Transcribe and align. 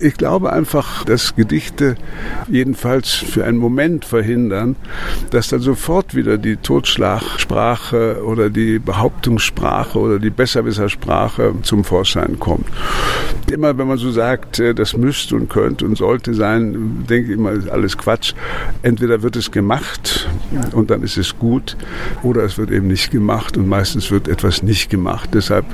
Ich 0.00 0.14
glaube 0.14 0.52
einfach, 0.52 1.02
dass 1.02 1.34
Gedichte 1.34 1.96
jedenfalls 2.48 3.14
für 3.14 3.44
einen 3.44 3.58
Moment 3.58 4.04
verhindern, 4.04 4.76
dass 5.32 5.48
dann 5.48 5.58
sofort 5.58 6.14
wieder 6.14 6.38
die 6.38 6.54
Totschlagsprache 6.54 8.22
oder 8.24 8.48
die 8.48 8.78
Behauptungssprache 8.78 9.98
oder 9.98 10.20
die 10.20 10.30
Besserwissersprache 10.30 11.52
zum 11.62 11.82
Vorschein 11.82 12.38
kommt. 12.38 12.66
Immer 13.50 13.76
wenn 13.76 13.88
man 13.88 13.98
so 13.98 14.12
sagt, 14.12 14.60
äh, 14.60 14.72
das 14.72 14.96
müsste 14.96 15.34
und 15.34 15.50
könnte 15.50 15.84
und 15.84 15.98
sollte 15.98 16.32
sein, 16.32 17.04
denke 17.10 17.32
ich 17.32 17.36
immer, 17.36 17.50
ist 17.50 17.68
alles 17.68 17.98
Quatsch. 17.98 18.34
Entweder 18.82 19.22
wird 19.22 19.34
es 19.34 19.50
gemacht 19.50 20.28
und 20.74 20.92
dann 20.92 21.02
ist 21.02 21.16
es 21.16 21.36
gut 21.40 21.76
oder 22.22 22.44
es 22.44 22.56
wird 22.56 22.70
eben 22.70 22.86
nicht 22.86 23.10
gemacht 23.10 23.56
und 23.56 23.66
meistens 23.66 24.12
wird 24.12 24.28
etwas 24.28 24.62
nicht 24.62 24.90
gemacht. 24.90 25.30
Deshalb 25.32 25.66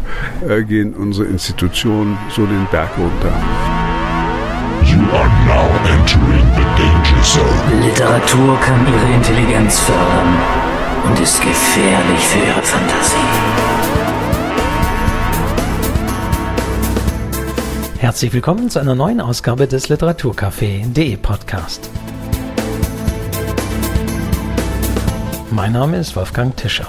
äh, 0.49 0.63
gehen 0.63 0.95
unsere 0.95 1.27
Institutionen 1.27 2.17
so 2.31 2.47
den 2.47 2.67
Berg 2.71 2.97
runter. 2.97 3.84
You 4.95 5.01
are 5.01 5.29
now 5.45 5.67
entering 5.91 6.47
the 6.55 6.63
danger 6.79 7.23
zone. 7.25 7.81
Literatur 7.85 8.61
kann 8.61 8.87
Ihre 8.87 9.15
Intelligenz 9.15 9.81
fördern 9.81 10.39
und 11.05 11.19
ist 11.19 11.41
gefährlich 11.43 12.21
für 12.21 12.39
Ihre 12.39 12.63
Fantasie. 12.63 13.17
Herzlich 17.99 18.33
willkommen 18.33 18.71
zu 18.71 18.79
einer 18.79 18.95
neuen 18.95 19.21
Ausgabe 19.21 19.67
des 19.67 19.89
Literaturcafé.de 19.89 21.17
Podcast. 21.17 21.91
Mein 25.51 25.73
Name 25.73 25.97
ist 25.97 26.15
Wolfgang 26.15 26.57
Tischer. 26.57 26.87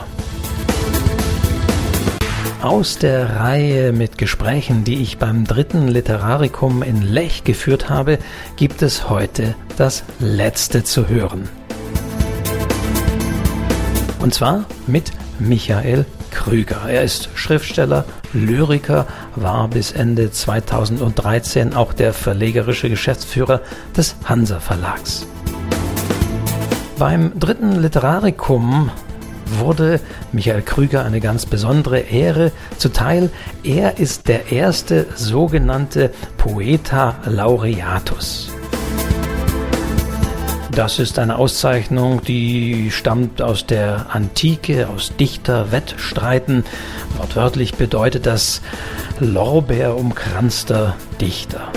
Aus 2.66 2.98
der 2.98 3.42
Reihe 3.42 3.92
mit 3.92 4.18
Gesprächen, 4.18 4.86
die 4.86 5.04
ich 5.04 5.20
beim 5.20 5.46
dritten 5.46 5.88
Literarikum 5.88 6.82
in 6.82 7.04
Lech 7.04 7.44
geführt 7.44 7.92
habe, 7.92 8.18
gibt 8.56 8.82
es 8.82 9.08
heute 9.08 9.54
das 9.78 10.04
letzte 10.18 10.84
zu 10.84 11.08
hören. 11.08 11.48
Und 14.20 14.34
zwar 14.34 14.66
mit 14.88 15.12
Michael 15.38 16.08
Krüger. 16.32 16.90
Er 16.90 17.04
ist 17.04 17.30
Schriftsteller, 17.36 18.04
Lyriker, 18.34 19.06
war 19.36 19.68
bis 19.68 19.92
Ende 19.92 20.32
2013 20.32 21.76
auch 21.76 21.94
der 21.94 22.14
verlegerische 22.14 22.90
Geschäftsführer 22.90 23.62
des 23.96 24.16
Hansa 24.24 24.60
Verlags. 24.60 25.28
Beim 26.98 27.32
dritten 27.40 27.74
Literarikum 27.74 28.90
wurde 29.46 30.00
Michael 30.32 30.62
Krüger 30.62 31.06
eine 31.06 31.20
ganz 31.20 31.46
besondere 31.46 32.00
Ehre 32.00 32.52
zuteil. 32.78 33.30
Er 33.64 34.00
ist 34.00 34.28
der 34.28 34.52
erste 34.52 35.08
sogenannte 35.16 36.12
Poeta 36.38 37.16
Laureatus. 37.26 38.52
Das 40.72 41.00
ist 41.00 41.20
eine 41.20 41.38
Auszeichnung, 41.38 42.22
die 42.22 42.92
stammt 42.92 43.42
aus 43.42 43.66
der 43.66 44.08
Antike, 44.10 44.90
aus 44.90 45.16
Dichterwettstreiten. 45.18 46.66
Wortwörtlich 47.18 47.76
bedeutet 47.76 48.26
das 48.26 48.62
Lorbeerumkranzter 49.22 50.98
Dichter. 51.22 51.72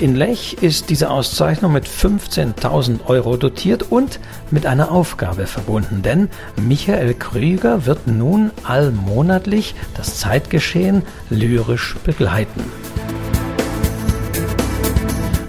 In 0.00 0.14
Lech 0.14 0.58
ist 0.60 0.90
diese 0.90 1.10
Auszeichnung 1.10 1.72
mit 1.72 1.88
15.000 1.88 3.06
Euro 3.06 3.36
dotiert 3.36 3.90
und 3.90 4.20
mit 4.52 4.64
einer 4.64 4.92
Aufgabe 4.92 5.48
verbunden, 5.48 6.02
denn 6.02 6.28
Michael 6.56 7.14
Krüger 7.14 7.84
wird 7.84 8.06
nun 8.06 8.52
allmonatlich 8.62 9.74
das 9.96 10.18
Zeitgeschehen 10.18 11.02
lyrisch 11.30 11.96
begleiten. 12.04 12.62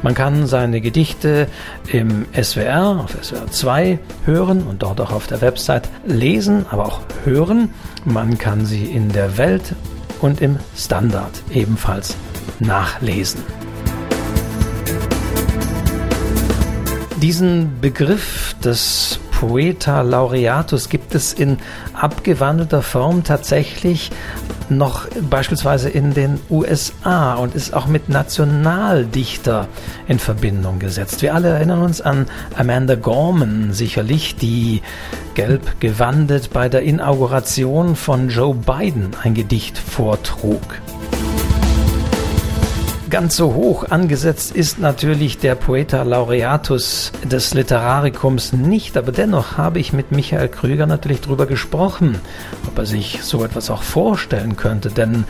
Man 0.02 0.16
kann 0.16 0.48
seine 0.48 0.82
Gedichte 0.82 1.48
im 1.92 2.26
SWR, 2.34 3.02
auf 3.04 3.24
SWR 3.24 3.52
2 3.52 4.00
hören 4.26 4.64
und 4.64 4.82
dort 4.82 5.00
auch 5.00 5.12
auf 5.12 5.28
der 5.28 5.42
Website 5.42 5.90
lesen, 6.08 6.66
aber 6.72 6.88
auch 6.88 7.02
hören. 7.24 7.70
Man 8.04 8.40
kann 8.40 8.66
sie 8.66 8.86
in 8.86 9.12
der 9.12 9.38
Welt 9.38 9.76
und 10.22 10.42
im 10.42 10.58
Standard 10.76 11.44
ebenfalls 11.52 12.16
nachlesen. 12.60 13.44
Diesen 17.22 17.82
Begriff 17.82 18.56
des 18.64 19.20
Poeta 19.32 20.02
Laureatus 20.02 20.88
gibt 20.88 21.16
es 21.16 21.34
in 21.34 21.58
abgewandelter 21.94 22.82
Form 22.82 23.26
tatsächlich 23.26 24.10
noch 24.70 25.06
beispielsweise 25.30 25.90
in 25.90 26.14
den 26.14 26.40
USA 26.50 27.34
und 27.36 27.56
ist 27.56 27.74
auch 27.74 27.88
mit 27.88 28.08
Nationaldichter 28.08 29.68
in 30.08 30.18
Verbindung 30.18 30.80
gesetzt. 30.80 31.22
Wir 31.22 31.36
alle 31.36 31.50
erinnern 31.50 31.82
uns 31.82 32.00
an 32.00 32.26
Amanda 32.56 32.96
Gorman 32.96 33.74
sicherlich, 33.74 34.38
die 34.38 34.82
gelb 35.34 35.82
gewandet 35.82 36.52
bei 36.54 36.70
der 36.70 36.84
Inauguration 36.84 37.98
von 37.98 38.30
Joe 38.30 38.56
Biden 38.56 39.12
ein 39.24 39.34
Gedicht 39.34 39.78
vortrug. 39.78 40.62
Ganz 43.10 43.38
so 43.38 43.56
hoch 43.56 43.86
angesetzt 43.90 44.52
ist 44.56 44.78
natürlich 44.78 45.40
der 45.40 45.56
Poeta 45.56 46.04
Laureatus 46.04 47.12
des 47.24 47.56
Literarikums 47.56 48.54
nicht, 48.54 48.98
aber 48.98 49.12
dennoch 49.12 49.58
habe 49.58 49.80
ich 49.80 49.94
mit 49.94 50.12
Michael 50.12 50.48
Krüger 50.48 50.86
natürlich 50.86 51.22
darüber 51.22 51.48
gesprochen, 51.48 52.20
ob 52.68 52.78
er 52.78 52.86
sich 52.86 53.24
so 53.24 53.44
etwas 53.44 53.72
auch 53.72 53.82
vorstellen 53.82 54.58
könnte, 54.58 54.90
denn 54.90 55.24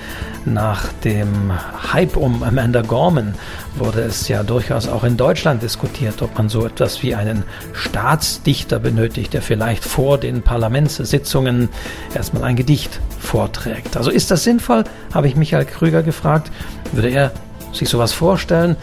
nach 0.43 0.91
dem 1.05 1.53
Hype 1.93 2.17
um 2.17 2.43
Amanda 2.43 2.81
Gorman 2.81 3.35
wurde 3.75 4.01
es 4.01 4.27
ja 4.27 4.43
durchaus 4.43 4.89
auch 4.89 5.05
in 5.05 5.15
Deutschland 5.15 5.63
diskutiert, 5.63 6.21
ob 6.21 6.37
man 6.37 6.49
so 6.49 6.65
etwas 6.65 7.01
wie 7.01 7.15
einen 7.15 7.43
Staatsdichter 7.71 8.79
benötigt, 8.79 9.33
der 9.33 9.41
vielleicht 9.41 9.85
vor 9.85 10.17
den 10.17 10.41
Parlamentssitzungen 10.41 11.69
erstmal 12.13 12.43
ein 12.43 12.57
Gedicht 12.57 12.99
vorträgt. 13.19 13.95
Also 13.95 14.11
ist 14.11 14.31
das 14.31 14.43
sinnvoll, 14.43 14.83
habe 15.13 15.29
ich 15.29 15.37
Michael 15.37 15.65
Krüger 15.65 16.03
gefragt. 16.03 16.51
Würde 16.91 17.09
er 17.09 17.31
sich 17.73 17.89
sowas 17.89 18.13
vorstellen. 18.13 18.75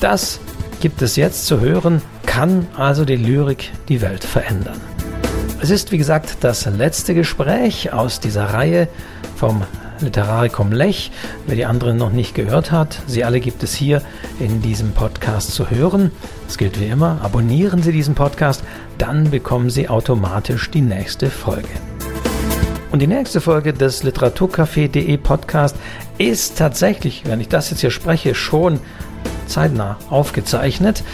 Das 0.00 0.40
gibt 0.80 1.02
es 1.02 1.16
jetzt 1.16 1.46
zu 1.46 1.60
hören, 1.60 2.02
kann 2.26 2.66
also 2.76 3.04
die 3.04 3.16
Lyrik 3.16 3.72
die 3.88 4.00
Welt 4.02 4.24
verändern. 4.24 4.80
Es 5.60 5.70
ist, 5.70 5.90
wie 5.90 5.98
gesagt, 5.98 6.38
das 6.40 6.66
letzte 6.66 7.14
Gespräch 7.14 7.92
aus 7.92 8.20
dieser 8.20 8.52
Reihe 8.52 8.88
vom 9.36 9.62
Literarikum 10.00 10.72
Lech. 10.72 11.10
Wer 11.46 11.56
die 11.56 11.64
anderen 11.64 11.96
noch 11.96 12.12
nicht 12.12 12.34
gehört 12.34 12.72
hat, 12.72 12.98
sie 13.06 13.24
alle 13.24 13.40
gibt 13.40 13.62
es 13.62 13.74
hier 13.74 14.02
in 14.38 14.60
diesem 14.60 14.92
Podcast 14.92 15.52
zu 15.54 15.70
hören. 15.70 16.10
Es 16.46 16.58
gilt 16.58 16.78
wie 16.78 16.86
immer, 16.86 17.20
abonnieren 17.22 17.82
Sie 17.82 17.92
diesen 17.92 18.14
Podcast, 18.14 18.62
dann 18.98 19.30
bekommen 19.30 19.70
Sie 19.70 19.88
automatisch 19.88 20.70
die 20.70 20.82
nächste 20.82 21.30
Folge. 21.30 21.68
Und 22.96 23.00
die 23.00 23.08
nächste 23.08 23.42
Folge 23.42 23.74
des 23.74 24.04
Literaturcafé.de 24.04 25.18
Podcast 25.18 25.76
ist 26.16 26.56
tatsächlich, 26.56 27.24
wenn 27.26 27.42
ich 27.42 27.48
das 27.48 27.68
jetzt 27.68 27.80
hier 27.80 27.90
spreche, 27.90 28.34
schon 28.34 28.80
zeitnah 29.46 29.98
aufgezeichnet. 30.08 31.04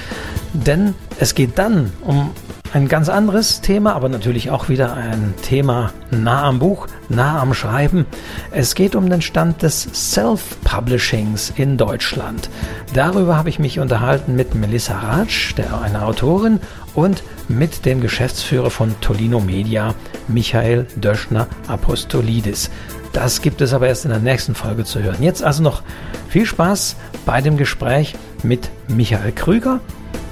Denn 0.53 0.94
es 1.19 1.34
geht 1.34 1.59
dann 1.59 1.93
um 2.03 2.31
ein 2.72 2.88
ganz 2.88 3.09
anderes 3.10 3.60
Thema, 3.60 3.94
aber 3.94 4.09
natürlich 4.09 4.50
auch 4.50 4.69
wieder 4.69 4.94
ein 4.94 5.34
Thema 5.43 5.93
nah 6.10 6.44
am 6.44 6.59
Buch, 6.59 6.87
nah 7.10 7.41
am 7.41 7.53
Schreiben. 7.53 8.06
Es 8.50 8.75
geht 8.75 8.94
um 8.97 9.10
den 9.10 9.21
Stand 9.21 9.62
des 9.62 9.88
Self-Publishings 9.93 11.53
in 11.56 11.77
Deutschland. 11.77 12.49
Darüber 12.94 13.37
habe 13.37 13.50
ich 13.50 13.59
mich 13.59 13.78
unterhalten 13.78 14.37
mit 14.37 14.55
Melissa 14.55 14.99
Ratsch, 14.99 15.55
der 15.56 15.82
einer 15.82 16.06
Autorin, 16.06 16.61
und 16.94 17.22
mit 17.49 17.84
dem 17.84 18.00
Geschäftsführer 18.00 18.71
von 18.71 18.94
Tolino 19.00 19.41
Media, 19.41 19.94
Michael 20.28 20.87
Döschner 20.97 21.49
Apostolidis. 21.69 22.71
Das 23.12 23.43
gibt 23.43 23.61
es 23.61 23.75
aber 23.75 23.88
erst 23.88 24.06
in 24.06 24.11
der 24.11 24.21
nächsten 24.21 24.55
Folge 24.55 24.84
zu 24.84 25.03
hören. 25.03 25.22
Jetzt 25.22 25.43
also 25.43 25.62
noch 25.62 25.82
viel 26.31 26.47
Spaß 26.47 26.97
bei 27.27 27.43
dem 27.43 27.59
Gespräch 27.59 28.14
mit 28.43 28.70
Michael 28.88 29.32
Krüger. 29.32 29.81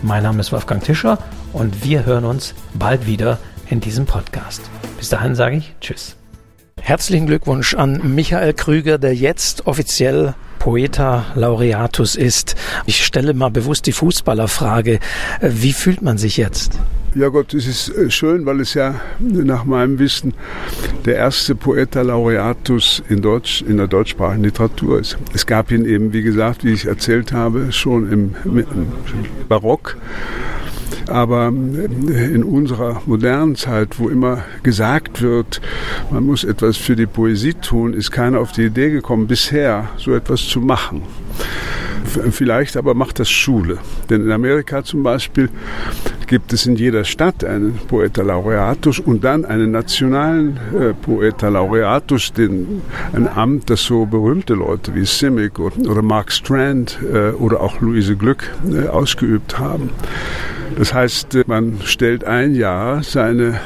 Mein 0.02 0.22
Name 0.22 0.40
ist 0.40 0.52
Wolfgang 0.52 0.82
Tischer 0.82 1.18
und 1.52 1.84
wir 1.84 2.06
hören 2.06 2.24
uns 2.24 2.54
bald 2.74 3.06
wieder 3.06 3.38
in 3.68 3.80
diesem 3.80 4.06
Podcast. 4.06 4.62
Bis 4.98 5.08
dahin 5.08 5.34
sage 5.34 5.56
ich 5.56 5.74
Tschüss. 5.80 6.16
Herzlichen 6.80 7.26
Glückwunsch 7.26 7.74
an 7.74 8.14
Michael 8.14 8.54
Krüger, 8.54 8.98
der 8.98 9.14
jetzt 9.14 9.66
offiziell 9.66 10.34
Poeta 10.58 11.26
Laureatus 11.34 12.16
ist. 12.16 12.54
Ich 12.86 13.04
stelle 13.04 13.34
mal 13.34 13.50
bewusst 13.50 13.86
die 13.86 13.92
Fußballerfrage. 13.92 14.98
Wie 15.40 15.72
fühlt 15.72 16.02
man 16.02 16.18
sich 16.18 16.36
jetzt? 16.36 16.78
Ja 17.14 17.28
Gott, 17.28 17.54
es 17.54 17.66
ist 17.66 17.88
äh, 17.88 18.08
schön, 18.10 18.46
weil 18.46 18.60
es 18.60 18.74
ja 18.74 19.00
nach 19.18 19.64
meinem 19.64 19.98
Wissen 19.98 20.32
der 21.06 21.16
erste 21.16 21.56
Poeta 21.56 22.02
Laureatus 22.02 23.02
in 23.08 23.20
Deutsch, 23.20 23.62
in 23.62 23.78
der 23.78 23.88
deutschsprachigen 23.88 24.44
Literatur 24.44 25.00
ist. 25.00 25.18
Es 25.34 25.44
gab 25.44 25.72
ihn 25.72 25.84
eben, 25.86 26.12
wie 26.12 26.22
gesagt, 26.22 26.62
wie 26.62 26.72
ich 26.72 26.86
erzählt 26.86 27.32
habe, 27.32 27.72
schon 27.72 28.12
im, 28.12 28.36
im 28.44 28.92
Barock 29.48 29.96
Aber 31.06 31.48
in 31.48 32.44
unserer 32.44 33.02
modernen 33.06 33.56
Zeit, 33.56 33.98
wo 33.98 34.08
immer 34.08 34.44
gesagt 34.62 35.22
wird, 35.22 35.60
man 36.10 36.24
muss 36.24 36.44
etwas 36.44 36.76
für 36.76 36.96
die 36.96 37.06
Poesie 37.06 37.54
tun, 37.54 37.94
ist 37.94 38.10
keiner 38.10 38.40
auf 38.40 38.52
die 38.52 38.64
Idee 38.64 38.90
gekommen, 38.90 39.26
bisher 39.26 39.88
so 39.96 40.14
etwas 40.14 40.46
zu 40.46 40.60
machen. 40.60 41.02
Vielleicht 42.30 42.76
aber 42.76 42.94
macht 42.94 43.20
das 43.20 43.30
Schule. 43.30 43.78
Denn 44.08 44.22
in 44.22 44.32
Amerika 44.32 44.82
zum 44.82 45.02
Beispiel 45.02 45.48
gibt 46.30 46.52
es 46.52 46.64
in 46.64 46.76
jeder 46.76 47.02
Stadt 47.02 47.42
einen 47.42 47.76
Poeta 47.88 48.22
Laureatus 48.22 49.00
und 49.00 49.24
dann 49.24 49.44
einen 49.44 49.72
nationalen 49.72 50.60
äh, 50.72 50.94
Poeta 50.94 51.48
Laureatus, 51.48 52.32
den, 52.32 52.82
ein 53.12 53.26
Amt, 53.26 53.68
das 53.68 53.82
so 53.82 54.06
berühmte 54.06 54.54
Leute 54.54 54.94
wie 54.94 55.04
Simic 55.04 55.58
oder, 55.58 55.76
oder 55.90 56.02
Mark 56.02 56.30
Strand 56.30 57.00
äh, 57.02 57.30
oder 57.30 57.60
auch 57.60 57.80
Luise 57.80 58.14
Glück 58.14 58.48
äh, 58.72 58.86
ausgeübt 58.86 59.58
haben. 59.58 59.90
Das 60.78 60.94
heißt, 60.94 61.34
äh, 61.34 61.44
man 61.48 61.80
stellt 61.82 62.22
ein 62.22 62.54
Jahr 62.54 63.02
seine 63.02 63.58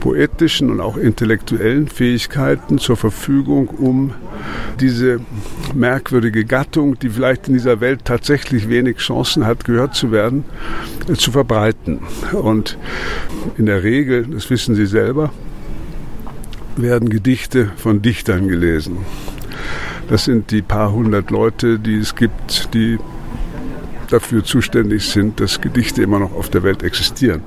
poetischen 0.00 0.70
und 0.70 0.80
auch 0.80 0.96
intellektuellen 0.96 1.86
Fähigkeiten 1.86 2.78
zur 2.78 2.96
Verfügung, 2.96 3.68
um 3.68 4.12
diese 4.80 5.20
merkwürdige 5.74 6.44
Gattung, 6.44 6.98
die 6.98 7.10
vielleicht 7.10 7.48
in 7.48 7.54
dieser 7.54 7.80
Welt 7.80 8.04
tatsächlich 8.04 8.68
wenig 8.68 8.98
Chancen 8.98 9.46
hat, 9.46 9.64
gehört 9.64 9.94
zu 9.94 10.10
werden, 10.10 10.44
äh, 11.08 11.14
zu 11.14 11.32
verbreiten. 11.32 12.00
Und 12.32 12.78
in 13.56 13.66
der 13.66 13.82
Regel, 13.82 14.26
das 14.26 14.50
wissen 14.50 14.74
Sie 14.74 14.86
selber, 14.86 15.32
werden 16.76 17.10
Gedichte 17.10 17.70
von 17.76 18.02
Dichtern 18.02 18.48
gelesen. 18.48 18.98
Das 20.08 20.24
sind 20.24 20.50
die 20.50 20.62
paar 20.62 20.92
hundert 20.92 21.30
Leute, 21.30 21.78
die 21.78 21.98
es 21.98 22.16
gibt, 22.16 22.74
die 22.74 22.98
dafür 24.08 24.42
zuständig 24.42 25.08
sind, 25.08 25.38
dass 25.38 25.60
Gedichte 25.60 26.02
immer 26.02 26.18
noch 26.18 26.34
auf 26.34 26.48
der 26.48 26.62
Welt 26.62 26.82
existieren. 26.82 27.42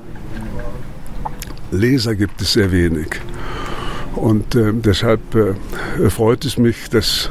Leser 1.70 2.14
gibt 2.14 2.40
es 2.40 2.54
sehr 2.54 2.72
wenig. 2.72 3.20
Und 4.16 4.54
äh, 4.54 4.72
deshalb 4.72 5.20
äh, 5.34 6.10
freut 6.10 6.44
es 6.44 6.56
mich, 6.58 6.88
dass 6.90 7.30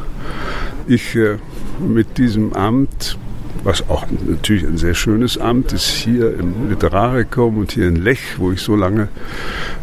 ich 0.88 1.16
äh, 1.16 1.38
mit 1.80 2.18
diesem 2.18 2.54
Amt, 2.54 3.18
was 3.64 3.88
auch 3.90 4.06
natürlich 4.28 4.66
ein 4.66 4.78
sehr 4.78 4.94
schönes 4.94 5.38
Amt 5.38 5.72
ist, 5.74 5.88
hier 5.88 6.38
im 6.38 6.70
Literarikum 6.70 7.58
und 7.58 7.72
hier 7.72 7.88
in 7.88 7.96
Lech, 7.96 8.38
wo 8.38 8.52
ich 8.52 8.62
so 8.62 8.76
lange 8.76 9.08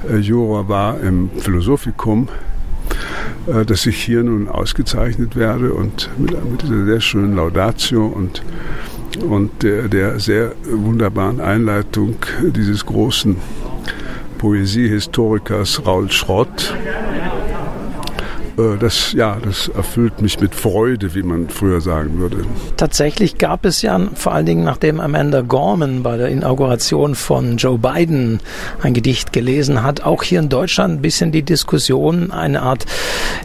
äh, 0.09 0.17
Juror 0.17 0.69
war, 0.69 1.01
im 1.01 1.31
Philosophikum, 1.39 2.29
äh, 3.47 3.65
dass 3.65 3.87
ich 3.87 3.97
hier 4.03 4.23
nun 4.23 4.49
ausgezeichnet 4.49 5.37
werde 5.37 5.73
und 5.73 6.11
mit, 6.19 6.33
mit 6.51 6.63
dieser 6.63 6.85
sehr 6.85 7.01
schönen 7.01 7.37
Laudatio 7.37 8.07
und 8.07 8.43
und 9.29 9.65
der, 9.65 9.89
der 9.89 10.21
sehr 10.21 10.53
wunderbaren 10.65 11.41
Einleitung 11.41 12.15
dieses 12.43 12.87
großen 12.87 13.37
Poesiehistorikers 14.41 15.85
Raul 15.85 16.11
Schrott. 16.11 16.73
Äh, 18.57 18.79
das, 18.79 19.13
ja, 19.13 19.37
das 19.45 19.69
erfüllt 19.69 20.23
mich 20.23 20.41
mit 20.41 20.55
Freude, 20.55 21.15
wie 21.15 21.23
man 21.23 21.51
früher 21.51 21.83
sagen 21.83 22.19
würde. 22.19 22.47
Tatsächlich 22.79 23.37
gab 23.37 23.67
es 23.67 23.83
ja 23.83 24.01
vor 24.15 24.33
allen 24.33 24.47
Dingen, 24.47 24.65
nachdem 24.65 24.99
Amanda 24.99 25.43
Gorman 25.43 26.03
bei 26.03 26.17
der 26.17 26.29
Inauguration 26.29 27.15
von 27.17 27.59
Joe 27.59 27.77
Biden 27.77 28.41
ein 28.81 28.95
Gedicht 28.95 29.35
gelesen 29.35 29.83
hat, 29.83 30.05
auch 30.05 30.23
hier 30.23 30.41
in 30.41 30.49
Deutschland 30.49 30.95
ein 30.95 31.03
bisschen 31.03 31.33
die 31.33 31.43
Diskussion, 31.43 32.31
eine 32.31 32.63
Art 32.63 32.87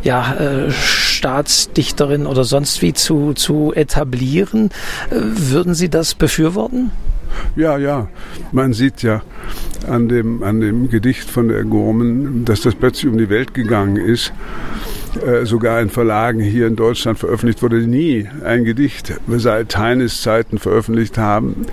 ja, 0.01 0.36
äh, 0.36 0.71
Staatsdichterin 0.71 2.25
oder 2.25 2.45
sonst 2.45 2.81
wie 2.81 2.94
zu, 2.94 3.33
zu 3.33 3.74
etablieren. 3.75 4.69
Äh, 5.09 5.15
würden 5.19 5.74
Sie 5.74 5.89
das 5.89 6.15
befürworten? 6.15 6.91
Ja, 7.55 7.77
ja. 7.77 8.07
Man 8.51 8.73
sieht 8.73 9.03
ja 9.03 9.21
an 9.87 10.09
dem, 10.09 10.43
an 10.43 10.61
dem 10.61 10.89
Gedicht 10.89 11.29
von 11.29 11.47
der 11.47 11.63
Gurmen, 11.63 12.45
dass 12.45 12.61
das 12.61 12.75
plötzlich 12.75 13.11
um 13.11 13.17
die 13.17 13.29
Welt 13.29 13.53
gegangen 13.53 13.97
ist. 13.97 14.33
Äh, 15.25 15.45
sogar 15.45 15.79
in 15.79 15.89
Verlagen 15.89 16.41
hier 16.41 16.67
in 16.67 16.75
Deutschland 16.75 17.17
veröffentlicht 17.17 17.61
wurde 17.61 17.77
nie 17.77 18.27
ein 18.43 18.65
Gedicht 18.65 19.13
seit 19.27 19.77
Heines 19.77 20.21
Zeiten 20.21 20.57
veröffentlicht 20.57 21.17
haben. 21.17 21.65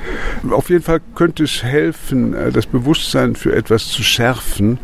Auf 0.51 0.71
jeden 0.71 0.83
Fall 0.83 1.01
könnte 1.15 1.45
es 1.45 1.63
helfen, 1.63 2.35
äh, 2.35 2.53
das 2.53 2.67
Bewusstsein 2.67 3.35
für 3.35 3.55
etwas 3.55 3.89
zu 3.89 4.03
schärfen, 4.05 4.79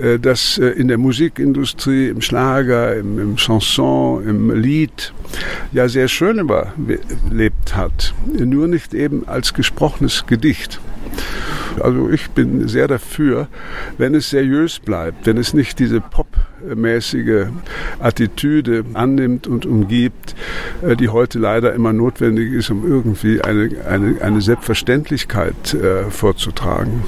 äh, 0.00 0.18
das 0.18 0.58
äh, 0.58 0.66
in 0.68 0.88
der 0.88 0.98
Musikindustrie, 0.98 2.08
im 2.08 2.20
Schlager, 2.20 2.96
im, 2.96 3.18
im 3.18 3.36
Chanson, 3.36 4.26
im 4.26 4.50
Lied 4.50 5.12
ja 5.72 5.88
sehr 5.88 6.08
schön 6.08 6.38
überlebt 6.38 7.74
hat. 7.74 8.14
Nur 8.26 8.68
nicht 8.68 8.94
eben 8.94 9.26
als 9.26 9.54
gesprochenes 9.54 10.26
Gedicht. 10.26 10.80
Also 11.80 12.08
ich 12.08 12.30
bin 12.30 12.68
sehr 12.68 12.86
dafür, 12.86 13.48
wenn 13.98 14.14
es 14.14 14.30
seriös 14.30 14.78
bleibt, 14.78 15.26
wenn 15.26 15.36
es 15.36 15.54
nicht 15.54 15.78
diese 15.78 16.00
popmäßige 16.00 17.46
Attitüde 17.98 18.84
annimmt 18.94 19.46
und 19.46 19.66
umgibt, 19.66 20.34
äh, 20.82 20.96
die 20.96 21.08
heute 21.08 21.38
leider 21.38 21.74
immer 21.74 21.92
notwendig 21.92 22.52
ist, 22.52 22.70
um 22.70 22.86
irgendwie 22.88 23.40
eine, 23.40 23.70
eine, 23.88 24.20
eine 24.20 24.40
Selbstverständlichkeit 24.40 25.74
äh, 25.74 26.10
vorzutragen. 26.10 27.02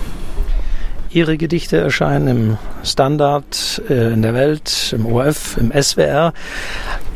Ihre 1.17 1.39
Gedichte 1.39 1.79
erscheinen 1.79 2.29
im 2.29 2.59
Standard, 2.85 3.81
äh, 3.89 4.13
in 4.13 4.21
der 4.21 4.35
Welt, 4.35 4.93
im 4.95 5.07
ORF, 5.07 5.57
im 5.57 5.73
SWR. 5.73 6.35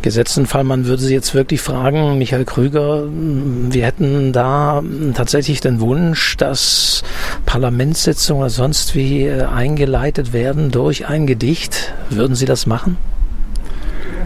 Gesetzten 0.01 0.47
Fall, 0.47 0.65
man 0.65 0.87
würde 0.87 1.03
Sie 1.03 1.13
jetzt 1.13 1.35
wirklich 1.35 1.61
fragen, 1.61 2.17
Michael 2.17 2.47
Krüger, 2.47 3.05
wir 3.11 3.85
hätten 3.85 4.33
da 4.33 4.83
tatsächlich 5.13 5.61
den 5.61 5.81
Wunsch, 5.81 6.39
dass 6.39 7.03
Parlamentssitzungen 7.45 8.45
oder 8.45 8.51
sonst 8.51 8.95
wie 8.95 9.27
äh, 9.27 9.43
eingeleitet 9.43 10.33
werden 10.33 10.71
durch 10.71 11.07
ein 11.07 11.27
Gedicht. 11.27 11.93
Würden 12.09 12.35
Sie 12.35 12.47
das 12.47 12.65
machen? 12.65 12.97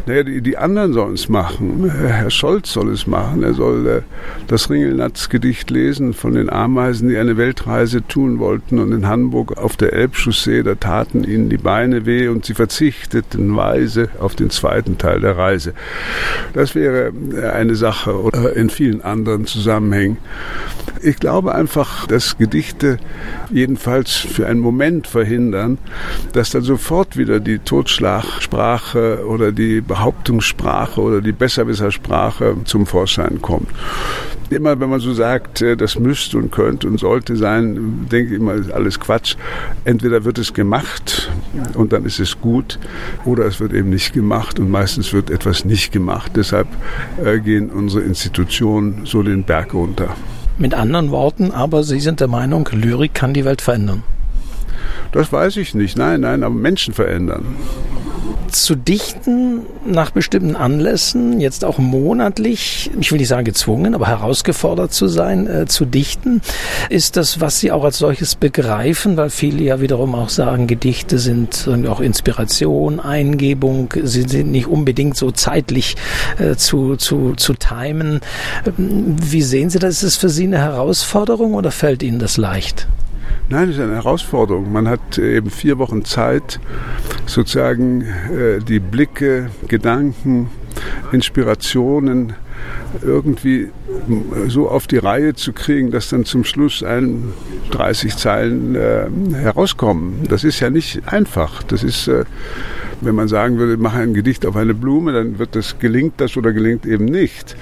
Naja, 0.06 0.23
die, 0.23 0.43
die 0.43 0.59
anderen 0.59 0.93
sollen 0.93 1.15
es 1.15 1.31
machen. 1.31 1.91
Herr 1.91 2.31
Scholz 2.31 2.73
soll 2.73 2.93
es 2.93 3.06
machen. 3.06 3.43
Er 3.43 3.55
soll 3.55 3.87
äh, 3.87 4.03
das 4.49 4.69
Ringelnatz-Gedicht 4.69 5.71
lesen 5.71 6.12
von 6.12 6.35
den 6.35 6.51
Ameisen, 6.51 7.09
die 7.09 7.17
eine 7.17 7.39
Weltreise 7.39 8.06
tun 8.06 8.39
wollten. 8.39 8.79
Und 8.79 8.93
in 8.93 9.09
Hamburg 9.09 9.56
auf 9.56 9.79
der 9.79 9.95
Elbchaussee, 9.95 10.62
da 10.62 10.75
taten 10.75 11.25
ihnen 11.25 11.49
die 11.49 11.56
Beine 11.56 12.05
weh 12.05 12.29
und 12.29 12.45
sie 12.45 12.53
verzichteten 12.53 13.56
weise 13.56 14.11
auf 14.21 14.35
den 14.35 14.51
zweiten 14.51 14.99
Teil 14.99 15.21
der 15.21 15.39
Reise. 15.39 15.73
Das 16.53 16.75
wäre 16.75 17.12
äh, 17.35 17.49
eine 17.49 17.75
Sache 17.75 18.21
oder 18.21 18.55
in 18.55 18.69
vielen 18.69 19.00
anderen 19.00 19.47
Zusammenhängen. 19.47 20.19
Ich 21.03 21.17
glaube 21.17 21.55
einfach, 21.55 22.07
dass 22.07 22.39
Gedichte 22.39 22.99
jedenfalls 23.50 24.12
für 24.12 24.47
einen 24.47 24.61
Moment 24.61 25.07
verhindern, 25.07 25.79
dass 26.33 26.50
dann 26.50 26.62
sofort 26.62 27.17
wieder 27.17 27.41
die 27.41 27.59
Totschlagsprache 27.59 29.27
oder 29.27 29.53
die 29.53 29.81
Behauptungssprache 29.94 31.00
oder 31.00 31.20
die 31.20 31.31
Besserwissersprache 31.31 32.56
zum 32.64 32.85
Vorschein 32.85 33.41
kommt. 33.41 33.69
Immer 34.50 34.78
wenn 34.80 34.90
man 34.90 34.99
so 34.99 35.14
sagt, 35.14 35.62
äh, 35.62 35.76
das 35.76 35.99
müsste 35.99 36.37
und 36.38 36.50
könnte 36.50 36.88
und 36.88 36.99
sollte 36.99 37.37
sein, 37.37 38.09
denke 38.11 38.35
ich 38.35 38.40
immer, 38.40 38.54
ist 38.54 38.73
alles 38.73 38.99
Quatsch. 38.99 39.37
Entweder 39.85 40.25
wird 40.25 40.38
es 40.38 40.52
gemacht 40.52 41.30
und 41.75 41.92
dann 41.92 42.04
ist 42.04 42.19
es 42.19 42.40
gut 42.40 42.80
oder 43.25 43.47
es 43.47 43.61
wird 43.61 43.73
eben 43.73 43.90
nicht 43.90 44.12
gemacht 44.12 44.59
und 44.59 44.69
meistens 44.69 45.12
wird 45.12 45.30
etwas 45.30 45.64
nicht 45.64 45.92
gemacht. 45.92 46.33
Deshalb 46.35 46.66
äh, 47.25 47.38
gehen 47.38 47.71
unsere 47.71 48.02
Institutionen 48.02 49.02
so 49.04 49.23
den 49.23 49.45
Berg 49.45 49.75
runter. 49.75 50.09
Mit 50.59 50.75
anderen 50.75 51.12
Worten, 51.12 51.52
aber 51.52 51.85
Sie 51.85 52.00
sind 52.00 52.19
der 52.19 52.28
Meinung, 52.28 52.69
Lyrik 52.73 53.14
kann 53.14 53.33
die 53.33 53.45
Welt 53.45 53.62
verändern. 53.62 54.02
Das 55.12 55.33
weiß 55.33 55.57
ich 55.59 55.75
nicht. 55.75 55.97
Nein, 55.97 56.23
nein, 56.23 56.42
aber 56.42 56.54
Menschen 56.54 56.95
verändern 56.95 57.45
zu 58.62 58.75
dichten 58.75 59.62
nach 59.84 60.11
bestimmten 60.11 60.56
Anlässen, 60.56 61.40
jetzt 61.40 61.64
auch 61.64 61.78
monatlich, 61.78 62.90
ich 63.00 63.11
will 63.11 63.18
nicht 63.18 63.28
sagen 63.28 63.44
gezwungen, 63.44 63.94
aber 63.94 64.06
herausgefordert 64.06 64.92
zu 64.92 65.08
sein, 65.08 65.46
äh, 65.46 65.66
zu 65.66 65.84
dichten, 65.84 66.40
ist 66.90 67.16
das, 67.16 67.40
was 67.40 67.61
Sie 67.61 67.73
auch 67.73 67.84
als 67.84 67.99
solches 67.99 68.34
begreifen, 68.34 69.16
weil 69.16 69.30
viele 69.30 69.62
ja 69.62 69.80
wiederum 69.80 70.14
auch 70.14 70.28
sagen, 70.28 70.66
Gedichte 70.66 71.18
sind 71.18 71.68
auch 71.88 72.00
Inspiration, 72.00 73.00
Eingebung, 73.00 73.92
sie 74.02 74.23
sind 74.23 74.50
nicht 74.50 74.66
unbedingt 74.66 75.16
so 75.16 75.30
zeitlich 75.30 75.96
äh, 76.38 76.56
zu, 76.56 76.96
zu, 76.96 77.34
zu 77.34 77.54
timen. 77.54 78.20
Ähm, 78.66 79.16
wie 79.20 79.42
sehen 79.42 79.70
Sie 79.70 79.78
das? 79.78 79.96
Ist 79.96 80.02
es 80.02 80.16
für 80.16 80.28
Sie 80.28 80.44
eine 80.44 80.58
Herausforderung 80.58 81.54
oder 81.54 81.70
fällt 81.70 82.02
Ihnen 82.02 82.18
das 82.18 82.37
leicht? 82.37 82.87
Nein, 83.49 83.67
das 83.69 83.77
ist 83.77 83.83
eine 83.83 83.95
Herausforderung. 83.95 84.73
Man 84.73 84.89
hat 84.89 85.19
eben 85.19 85.51
vier 85.51 85.79
Wochen 85.79 86.05
Zeit, 86.05 86.61
sozusagen 87.27 88.01
äh, 88.01 88.59
die 88.61 88.81
Blicke, 88.81 89.51
Gedanken, 89.69 90.49
Inspirationen 91.13 92.33
irgendwie 93.03 93.71
so 94.49 94.69
auf 94.69 94.87
die 94.87 94.99
Reihe 94.99 95.35
zu 95.35 95.53
kriegen, 95.53 95.91
dass 95.91 96.09
dann 96.09 96.25
zum 96.25 96.45
Schluss 96.45 96.83
ein 96.83 97.33
30 97.71 98.17
Zeilen 98.17 98.75
äh, 98.75 99.07
herauskommen. 99.35 100.27
Das 100.29 100.45
ist 100.45 100.61
ja 100.61 100.71
nicht 100.71 101.03
einfach. 101.07 101.63
Das 101.63 101.83
ist, 101.83 102.09
äh, 102.09 102.25
wenn 103.04 103.14
man 103.14 103.28
sagen 103.28 103.58
würde, 103.58 103.76
mache 103.76 103.99
ein 103.99 104.14
Gedicht 104.14 104.46
auf 104.46 104.56
eine 104.56 104.75
Blume, 104.75 105.12
dann 105.12 105.38
wird 105.38 105.56
das, 105.56 105.78
gelingt 105.78 106.14
das 106.18 106.37
oder 106.37 106.52
gelingt 106.52 106.87
eben 106.87 107.04
nicht. 107.04 107.56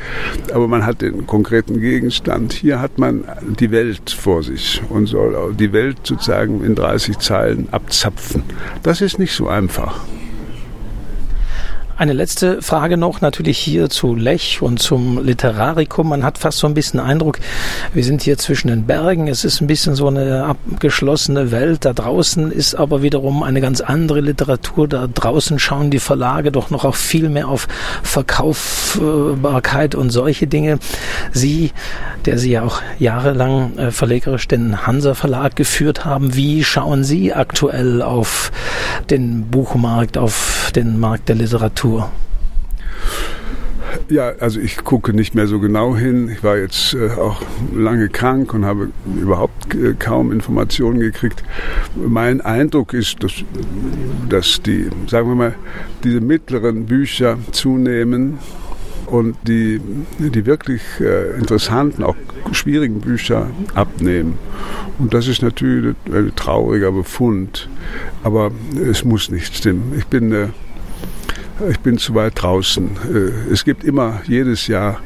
Aber 0.53 0.69
man 0.69 0.87
hat 0.87 1.03
den 1.03 1.27
konkreten 1.27 1.81
Gegenstand. 1.81 2.53
Hier 2.53 2.81
hat 2.81 2.99
man 2.99 3.25
die 3.59 3.71
Welt 3.71 4.11
vor 4.11 4.43
sich 4.43 4.83
und 4.89 5.07
soll 5.07 5.55
die 5.55 5.73
Welt 5.73 5.99
sozusagen 6.05 6.65
in 6.65 6.75
30 6.75 7.19
Zeilen 7.19 7.69
abzapfen. 7.71 8.43
Das 8.83 9.01
ist 9.01 9.19
nicht 9.19 9.35
so 9.35 9.49
einfach. 9.49 10.05
Eine 12.03 12.15
letzte 12.15 12.63
Frage 12.63 12.97
noch, 12.97 13.21
natürlich 13.21 13.59
hier 13.59 13.89
zu 13.89 14.17
Lech 14.17 14.61
und 14.61 14.83
zum 14.83 15.25
Literarikum. 15.25 16.09
Man 16.09 16.25
hat 16.25 16.37
fast 16.37 16.59
so 16.59 16.67
ein 16.67 16.75
bisschen 16.75 16.99
Eindruck, 16.99 17.39
wir 17.95 18.03
sind 18.03 18.23
hier 18.23 18.39
zwischen 18.39 18.67
den 18.67 18.87
Bergen. 18.87 19.29
Es 19.29 19.45
ist 19.45 19.61
ein 19.61 19.69
bisschen 19.69 19.95
so 19.95 20.09
eine 20.09 20.47
abgeschlossene 20.47 21.53
Welt. 21.53 21.85
Da 21.85 21.93
draußen 21.93 22.51
ist 22.51 22.75
aber 22.75 23.03
wiederum 23.03 23.45
eine 23.45 23.61
ganz 23.61 23.81
andere 23.81 24.21
Literatur. 24.21 24.89
Da 24.89 25.07
draußen 25.07 25.61
schauen 25.61 25.93
die 25.93 26.01
Verlage 26.01 26.51
doch 26.51 26.71
noch 26.71 26.85
auch 26.85 26.97
viel 26.97 27.29
mehr 27.29 27.47
auf 27.47 27.69
Verkaufbarkeit 28.03 29.95
und 29.95 30.11
solche 30.11 30.49
Dinge. 30.49 30.81
Sie, 31.31 31.71
der 32.27 32.37
Sie 32.37 32.51
ja 32.51 32.65
auch 32.65 32.83
jahrelang 32.99 33.79
äh, 33.79 33.91
verlegerisch 33.93 34.49
den 34.49 34.89
Hansa 34.89 35.15
Verlag 35.15 35.55
geführt 35.55 36.05
haben, 36.05 36.35
wie 36.35 36.65
schauen 36.65 37.05
Sie 37.05 37.33
aktuell 37.33 38.03
auf 38.03 38.51
den 39.09 39.47
Buchmarkt, 39.53 40.19
auf 40.19 40.62
den 40.77 40.99
Markt 41.01 41.29
der 41.29 41.37
Literatur? 41.37 42.11
Ja, 44.09 44.33
also 44.41 44.61
ich 44.61 44.79
gucke 44.79 45.13
nicht 45.13 45.35
mehr 45.35 45.47
so 45.47 45.61
genau 45.61 45.97
hin. 45.97 46.29
Ich 46.29 46.43
war 46.43 46.57
jetzt 46.57 46.95
äh, 46.95 47.11
auch 47.11 47.43
lange 47.75 48.09
krank 48.09 48.53
und 48.55 48.65
habe 48.65 48.91
überhaupt 49.07 49.75
äh, 49.75 49.95
kaum 49.99 50.33
Informationen 50.33 51.01
gekriegt. 51.01 51.43
Mein 51.95 52.41
Eindruck 52.41 52.95
ist, 52.95 53.23
dass, 53.23 53.33
dass 54.29 54.63
die, 54.63 54.89
sagen 55.09 55.29
wir 55.29 55.35
mal, 55.35 55.55
diese 56.05 56.21
mittleren 56.21 56.87
Bücher 56.87 57.39
zunehmen 57.53 58.39
und 59.13 59.37
die, 59.47 59.79
die 60.19 60.47
wirklich 60.47 60.81
äh, 60.99 61.37
interessanten, 61.37 62.03
auch 62.03 62.17
schwierigen 62.53 63.01
Bücher 63.01 63.51
abnehmen. 63.75 64.39
Und 64.99 65.13
das 65.13 65.29
ist 65.29 65.43
natürlich 65.43 65.95
ein 66.11 66.33
trauriger 66.35 66.93
Befund. 66.93 67.69
Aber 68.25 68.51
es 68.83 69.05
muss 69.05 69.31
nicht 69.31 69.55
stimmen. 69.55 69.93
Ich 69.99 70.07
bin 70.07 70.33
äh, 70.33 70.49
ich 71.69 71.79
bin 71.81 71.99
zu 71.99 72.15
weit 72.15 72.43
draußen. 72.43 72.97
Äh, 73.13 73.53
es 73.53 73.65
gibt 73.65 73.85
immer 73.85 74.23
jedes 74.27 74.67
Jahr 74.67 75.01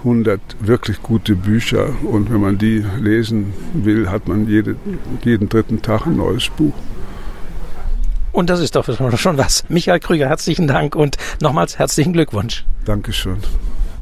100 0.00 0.40
wirklich 0.60 1.02
gute 1.02 1.34
Bücher 1.34 1.90
und 2.04 2.30
wenn 2.30 2.40
man 2.40 2.58
die 2.58 2.84
lesen 3.00 3.54
will, 3.72 4.10
hat 4.10 4.28
man 4.28 4.48
jede, 4.48 4.76
jeden 5.24 5.48
dritten 5.48 5.80
Tag 5.80 6.06
ein 6.06 6.16
neues 6.16 6.48
Buch. 6.50 6.74
Und 8.32 8.50
das 8.50 8.60
ist 8.60 8.76
doch 8.76 8.86
schon 9.18 9.38
was. 9.38 9.64
Michael 9.68 9.98
Krüger, 9.98 10.28
herzlichen 10.28 10.68
Dank 10.68 10.94
und 10.94 11.16
nochmals 11.40 11.78
herzlichen 11.78 12.12
Glückwunsch. 12.12 12.64
Dankeschön. 12.84 13.38